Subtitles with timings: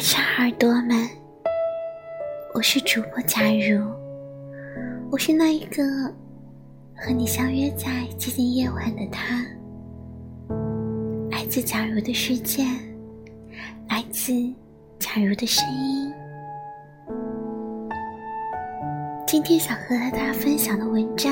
[0.00, 1.06] 晚上，耳朵们，
[2.54, 3.84] 我是主播假如，
[5.10, 5.82] 我是那一个
[6.96, 9.44] 和你相约在寂静夜晚的他，
[11.30, 12.64] 来自假如的世界，
[13.90, 14.32] 来自
[14.98, 16.10] 假如的声音。
[19.26, 21.30] 今天想和大家分享的文章。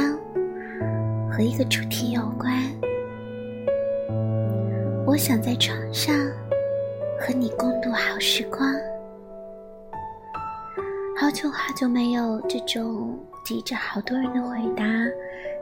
[1.33, 2.63] 和一个主题有关，
[5.07, 6.15] 我想在床上。
[7.21, 8.73] 和你共度好时光，
[11.21, 14.85] 好久好久没有这种急着好多人的回答，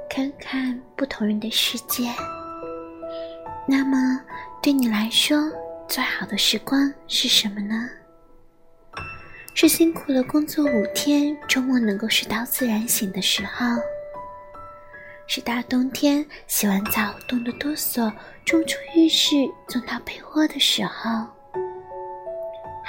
[0.09, 2.11] 看看不同人的世界。
[3.67, 4.21] 那么，
[4.63, 5.51] 对你来说，
[5.89, 7.89] 最好的时光是什么呢？
[9.55, 13.67] 是辛苦了工作五天，周末能够睡到自然醒的时候。
[15.27, 18.13] 是大冬天洗完澡冻得哆嗦，
[18.45, 19.35] 冲出浴室
[19.67, 21.27] 钻到被窝的时候。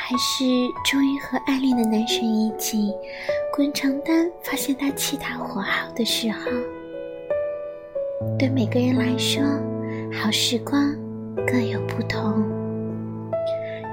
[0.09, 0.45] 还是
[0.86, 2.94] 终于和暗恋的男神一起
[3.53, 6.49] 滚床单，发现他气大火好的时候。
[8.39, 9.44] 对每个人来说，
[10.17, 10.95] 好时光
[11.45, 12.41] 各有不同。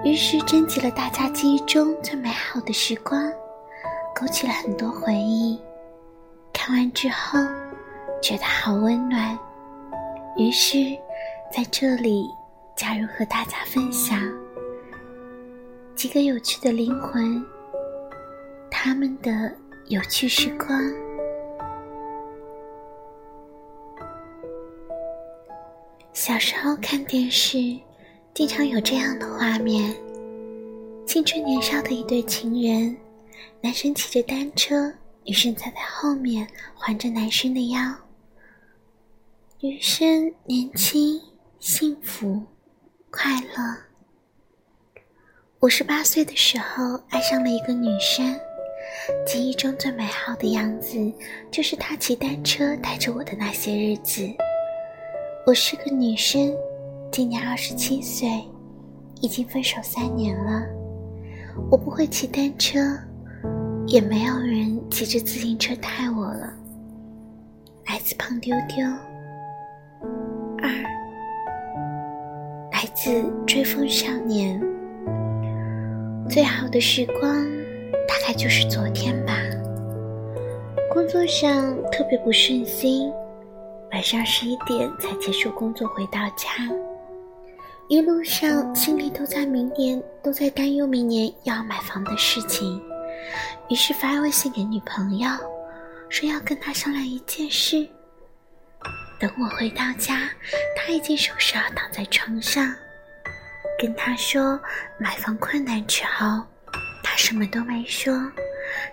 [0.05, 3.21] 于是征集了大家记忆中最美好的时光，
[4.15, 5.61] 勾起了很多回忆。
[6.53, 7.41] 看完之后，
[8.23, 9.37] 觉得好温暖。
[10.37, 10.97] 于是，
[11.53, 12.29] 在这里，
[12.77, 14.17] 加入和大家分享。
[16.05, 17.43] 几个有趣的灵魂，
[18.71, 19.51] 他们的
[19.87, 20.69] 有趣时光。
[26.13, 27.57] 小时候看电视，
[28.35, 29.97] 经常有这样的画面：
[31.07, 32.95] 青春年少的一对情人，
[33.63, 34.93] 男生骑着单车，
[35.25, 37.81] 女生踩在后面环着男生的腰。
[39.59, 41.19] 女生年轻、
[41.61, 42.43] 幸福、
[43.11, 43.94] 快乐。
[45.65, 48.39] 我十八岁的时候爱上了一个女生，
[49.25, 50.99] 记忆中最美好的样子
[51.51, 54.29] 就是她骑单车带着我的那些日子。
[55.47, 56.55] 我是个女生，
[57.11, 58.29] 今年二十七岁，
[59.23, 60.67] 已经分手三年了。
[61.71, 62.79] 我不会骑单车，
[63.87, 66.53] 也没有人骑着自行车带我了。
[67.87, 68.85] 来自胖丢丢。
[70.59, 70.69] 二，
[72.71, 74.61] 来自追风少年。
[76.29, 77.45] 最好的时光，
[78.09, 79.35] 大概就是昨天吧。
[80.93, 83.13] 工作上特别不顺心，
[83.93, 86.49] 晚上十一点才结束工作回到家，
[87.89, 92.83] 一路上心里都在明年，都在担忧明年要买房的事情。
[93.69, 95.29] 于是发微信给女朋友，
[96.09, 97.87] 说要跟她商量一件事。
[99.21, 100.29] 等我回到家，
[100.77, 102.75] 她已经收拾好躺在床上。
[103.85, 104.59] 跟他说
[104.97, 106.43] 买房困难之后，
[107.03, 108.15] 他什么都没说，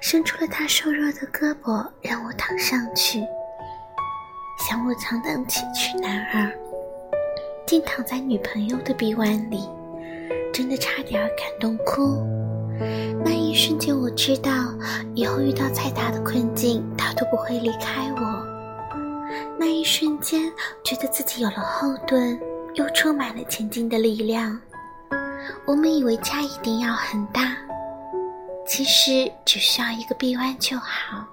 [0.02, 3.24] 伸出了他瘦弱的胳膊让我躺上去。
[4.68, 6.52] 想我长荡起去男儿，
[7.66, 9.70] 竟躺在女朋友的臂弯里，
[10.54, 12.22] 真的差点感动哭。
[13.24, 14.52] 那一瞬间，我知道
[15.16, 18.46] 以后遇到再大的困境，他都不会离开我。
[19.58, 20.52] 那一瞬间，
[20.84, 22.38] 觉得自己有了后盾，
[22.74, 24.60] 又充满了前进的力量。
[25.66, 27.56] 我们以为家一定要很大，
[28.68, 31.26] 其实只需要一个臂弯就好。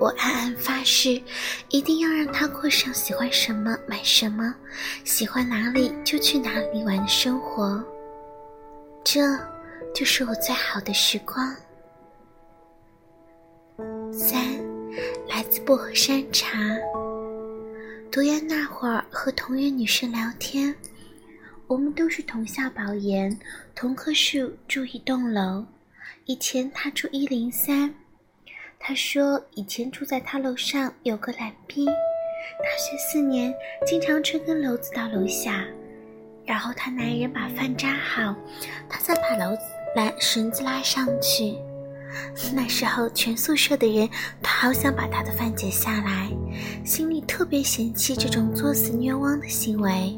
[0.00, 1.22] 我暗暗发誓，
[1.68, 4.52] 一定要让他过上喜欢什么买什么，
[5.04, 7.82] 喜欢哪里就去哪里玩的生活。
[9.04, 9.20] 这
[9.94, 11.54] 就是我最好的时光。
[14.12, 14.42] 三，
[15.28, 16.58] 来自薄荷山茶。
[18.10, 20.74] 读研那会儿，和同院女生聊天。
[21.72, 23.34] 我们都是同校保研，
[23.74, 25.64] 同棵树住一栋楼。
[26.26, 27.94] 以前他住一零三，
[28.78, 33.54] 他说以前住在他楼上有个懒逼，大学四年
[33.86, 35.64] 经常吹根篓子到楼下，
[36.44, 38.36] 然后他男人把饭扎好，
[38.86, 39.62] 他再把篓子
[39.96, 41.56] 拉绳子拉上去。
[42.54, 44.06] 那时候全宿舍的人
[44.42, 46.30] 都好想把他的饭解下来，
[46.84, 50.14] 心里特别嫌弃这种作死虐汪的行为。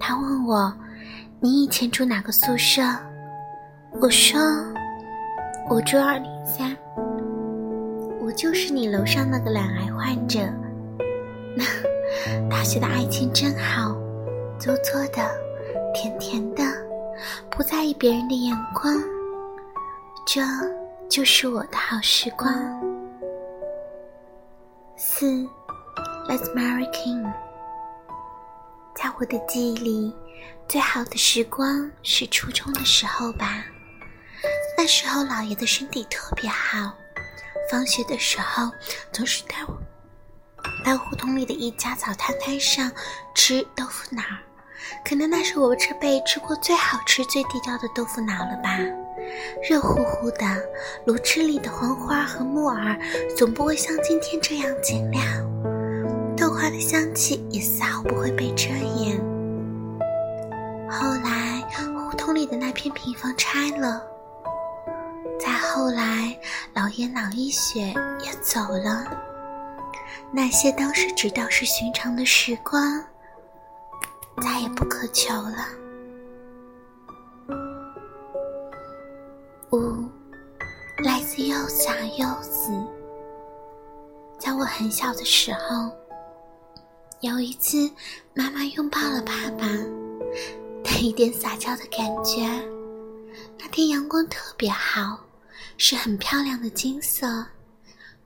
[0.00, 0.74] 他问我
[1.38, 2.82] ：“你以前住哪个宿舍？”
[4.00, 4.40] 我说
[5.68, 6.74] ：“我住二零三。”
[8.20, 10.40] 我就是你楼上那个懒癌患者。
[11.54, 11.64] 那
[12.48, 13.94] 大学的爱情真好，
[14.58, 15.30] 做作的，
[15.92, 16.62] 甜甜的，
[17.50, 18.94] 不在意别人的眼光，
[20.26, 20.40] 这
[21.08, 22.54] 就是我的好时光。
[24.96, 25.26] 四
[26.28, 27.30] ，Let's marry King。
[28.94, 30.14] 在我的记忆里，
[30.68, 33.64] 最好的时光是初中的时候吧。
[34.76, 36.92] 那时候姥爷的身体特别好，
[37.70, 38.70] 放学的时候
[39.12, 39.78] 总是带我
[40.84, 42.90] 到胡同里的一家早餐摊上
[43.34, 44.22] 吃豆腐脑。
[45.04, 48.78] 可能那是我这辈吃过最好吃、最地道的豆腐脑了吧？
[49.68, 50.44] 热乎乎的，
[51.06, 52.98] 炉汁里的黄花和木耳
[53.36, 55.22] 总不会像今天这样紧亮，
[56.54, 59.18] 花的香气也丝毫不会被遮掩。
[60.90, 61.60] 后来
[61.94, 64.02] 胡同里的那片平房拆了，
[65.38, 66.38] 再后来
[66.74, 67.94] 老爷脑溢血
[68.24, 69.06] 也走了，
[70.32, 73.02] 那些当时只道是寻常的时光。
[74.42, 75.66] 再也不可求了。
[79.70, 80.08] 五，
[81.04, 82.72] 来自幼小幼子。
[84.38, 85.90] 在我很小的时候，
[87.20, 87.90] 有一次，
[88.32, 89.66] 妈妈拥抱了爸爸，
[90.82, 92.48] 带一点撒娇的感觉。
[93.58, 95.20] 那天阳光特别好，
[95.76, 97.26] 是很漂亮的金色，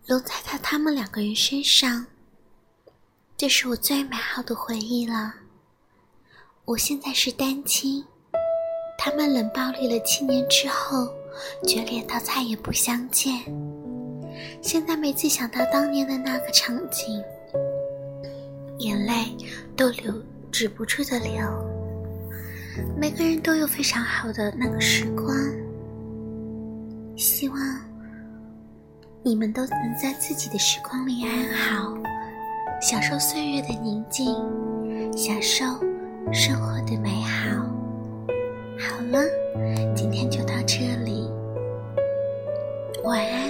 [0.07, 2.07] 落在在他们两个人身上。
[3.37, 5.35] 这是我最美好的回忆了。
[6.65, 8.05] 我现在是单亲，
[8.97, 11.09] 他们冷暴力了七年之后，
[11.67, 13.43] 决裂到再也不相见。
[14.63, 17.21] 现在每次想到当年的那个场景，
[18.79, 19.37] 眼泪
[19.77, 20.13] 都流
[20.51, 21.33] 止不住的流。
[22.97, 25.29] 每个人都有非常好的那个时光，
[27.17, 27.59] 希望
[29.23, 31.97] 你们都能在自己的时光里安好，
[32.81, 34.27] 享受岁月的宁静，
[35.17, 35.65] 享受。
[36.33, 37.63] 生活的美好。
[38.77, 39.23] 好了，
[39.95, 41.31] 今天就到这里。
[43.05, 43.44] 晚安，